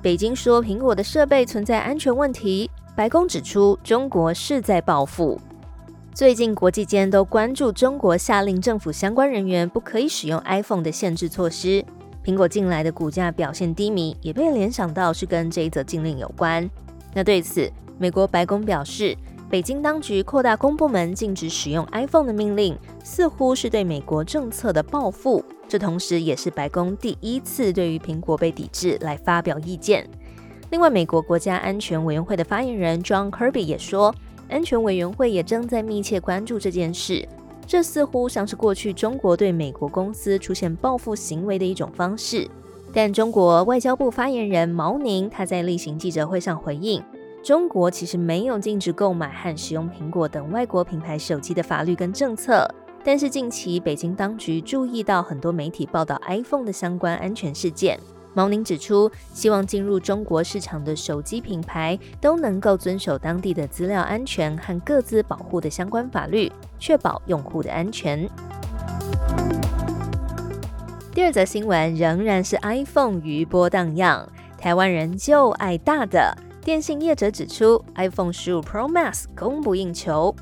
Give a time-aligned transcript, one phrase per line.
[0.00, 5.40] 北京说苹果的设备存在安全问题，白宫指出中国是在报复。
[6.14, 11.84] 最近国际间都关注中国下令政府相关人员不可以使用 iPhone 的限制措施，
[12.24, 16.68] 苹果近来的股价表现低迷，也被联想到是跟这一则禁令有关。
[17.12, 17.68] 那对此，
[17.98, 19.16] 美国白宫表示，
[19.50, 25.44] 北京当局扩大公部门禁止使用 iPhone 的命令，似乎是对美国政策的报复。
[25.68, 30.08] 这同时也是白宫第一次对于苹果被抵制来发表意见。
[30.70, 34.14] 另外，美国国家安全委员会的发言人 John Kirby 也说，
[34.48, 37.28] 安全委员会也正在密切关注这件事。
[37.66, 42.48] 这似乎像是过去中国对美国公司出现报复行为的一种方式。
[42.94, 47.02] 但中国外交部发言人毛宁他在例行记者会上回应，
[47.42, 52.66] 中国其实没有禁止购买和使用苹果等外国品牌手机的法律跟政策。
[53.08, 57.98] 但是近期，北京当局注意到很多媒体报道 iPhone 的相关安全事件。
[58.34, 68.28] 毛宁指出，希望进入中国市场的手机品牌都能够遵守当地的资料安全和各自保护的相关法律，确保用户的安全。
[71.14, 76.36] 第二则新闻仍然是 iPhone 余波荡漾，台湾人就爱大的。
[76.60, 80.36] 电信业者指出，iPhone 十五 Pro Max 供不应求。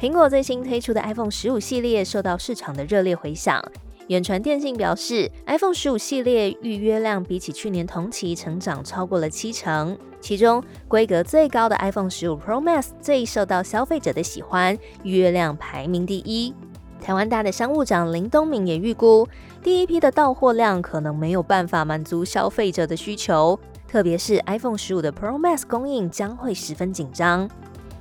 [0.00, 3.62] 苹果最新推出的 iPhone 十五系列受到市场的热烈回响。
[4.08, 16.54] 远传电信表示，iPhone 十五系列预约量比起去年同期成长超过了七成，其中规格最高的 iPhone 十五 Pro Max 最受到消费者的喜欢，预约量排名第一。
[16.98, 19.28] 台湾大的商务长林东敏也预估，
[19.62, 27.46] 第一批的到货量可能没有办法满足消费者的需求，特别是 iPhone 十五的 Pro Max 供应将会十分紧张。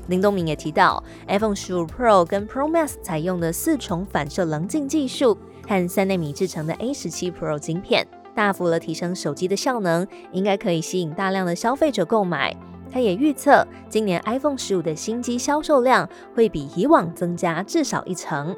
[0.09, 5.37] 林东明也提到，iPhone 十五 Pro 跟 Pro Max 采用的四重反射棱镜技术
[5.67, 12.55] 和三纳米制成的 A 十七 Pro 晶片，大幅了提升手机的效能，应该可以吸引大量的消费者购买。
[12.91, 18.55] 他也预测，今年 iPhone 十五的新机销售量会比以往增加至少一成。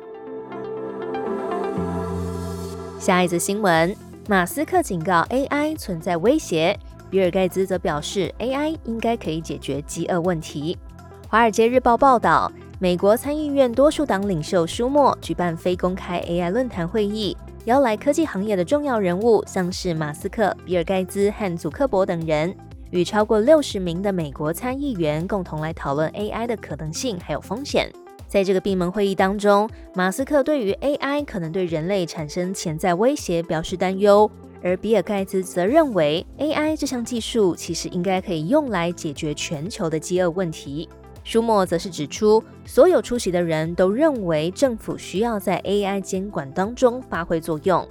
[2.98, 3.94] 下一则新闻，
[4.30, 6.80] 马斯克警告 AI 存在威胁，
[7.10, 10.78] 比尔盖茨则表示 AI 应该可以解决饥饿问题。
[11.32, 22.54] 《华尔街日报》报道，美国参议院多数党领袖舒默举办非公开 AI 论坛会议，邀来科技行业的重要人物，像是马斯克、比尔盖茨和祖克伯等人，
[22.90, 27.90] 与超过六十名的美国参议员共同来讨论 AI 的可能性还有风险。
[28.28, 34.30] 在这个闭门会议当中，马斯克对于 AI 可能对人类产生潜在威胁表示担忧，
[34.62, 40.90] 而比尔盖茨则认为 AI 这项技术其实应该可以用来解决全球的饥饿问题。
[41.24, 47.88] 舒默则是指出，所有出席的人都认为政府需要在 AI 监管当中发挥作用，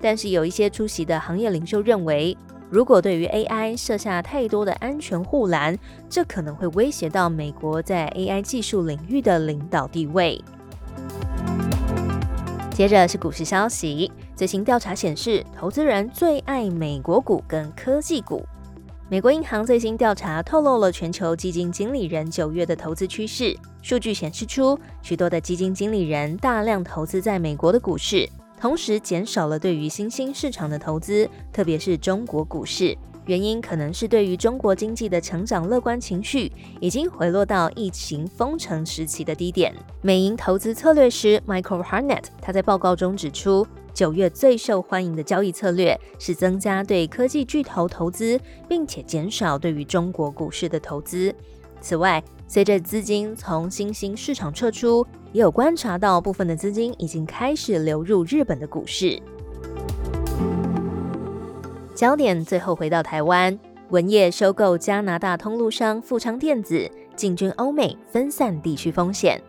[0.00, 2.36] 但是有一些出席的行业领袖认为，
[2.68, 5.78] 如果对于 AI 设下太多的安全护栏，
[6.08, 10.42] 这可能会威胁到美国在 AI 技术领域的领导地位。
[12.74, 18.44] 接着是股市消息，最新调查显示，投资人最爱美国股跟科技股。
[19.08, 23.54] 美国银行最新调查透露了全球基金经理人九月的投资趋势。
[23.82, 28.26] 数据显示出，许多的基金经理人大量投资在美国的股市，
[28.58, 32.96] 同时减少了对于新兴市场的投资，特别是中国股市。
[33.26, 36.50] 原因可能是对于中国经济的成长乐观情绪
[36.80, 39.74] 已经回落到疫情封城时期的低点。
[40.00, 43.66] 美银投资策略师 Michael Harnett 他在报告中指出。
[43.94, 51.32] 九月最受欢迎的交易策略是增加对科技巨头投资，并且减少对于中国股市的投资。
[51.78, 59.20] 此外，随着资金从新兴市场撤出，也有观察到部分的资金已经开始流入日本的股市。
[62.02, 63.56] 焦点最后回到台湾，
[63.90, 69.40] 文业收购加拿大通路商富昌电子，进军欧美，分散地区风险。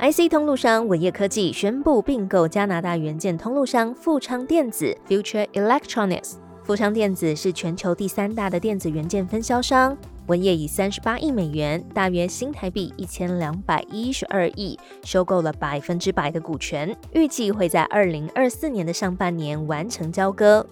[0.00, 6.32] IC 通路商文业科技宣布并购加拿大元件通路商富昌电子 （Future Electronics）。
[6.64, 9.96] 富昌电子是全球第三大的电子元件分销商。
[10.26, 14.76] 文业以三十八亿美元（大约新台币一千两百一十二亿）
[15.06, 20.66] 收购了百分之百的股权，预计会在二零二四年的上半年完成交割。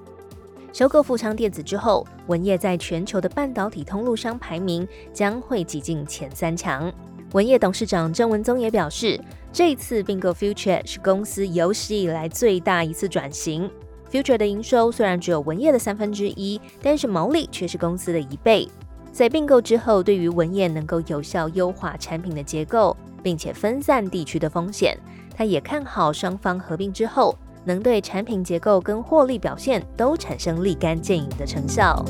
[0.72, 6.90] 收购富昌电子之后，文业在全球的半导体通路商排名将会挤进前三强。
[7.32, 9.20] 文业董事长郑文宗也表示，
[9.52, 13.70] 这一次并购 Future 是公司有史以来最大一次转型。
[14.10, 18.66] Future 的营收虽然只有文业的三分之一，但是毛利却是公司的一倍。
[19.12, 24.98] 在并购之后，对于文业能够有效优化产品的结构，并且分散地区的风险，
[25.36, 32.04] 他也看好双方合并之后，能对产品结构跟获利表现都产生立竿见影的成效。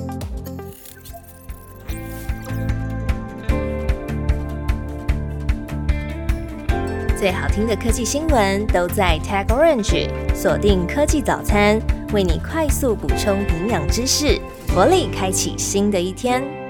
[7.17, 11.81] 最好听的科技新闻都在 Tag Orange，锁定科技早餐，
[12.13, 14.41] 为你快速补充营养知识，
[14.75, 16.62] 活力开启新的一天。